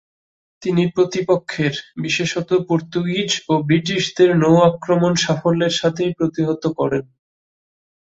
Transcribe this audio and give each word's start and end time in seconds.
তিনি 0.61 0.83
প্রতিপক্ষের, 0.91 1.73
বিশেষত 1.97 2.49
পর্তুগিজ 2.67 3.31
ও 3.49 3.63
ব্রিটিশদের 3.63 4.29
নৌ-আক্রমণ 4.37 5.13
সাফল্যের 5.15 5.73
সাথেই 5.73 6.11
প্রতিহত 6.13 6.63
করেন। 6.79 7.03